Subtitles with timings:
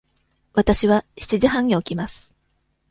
[0.53, 2.33] わたしは七時半に起きます。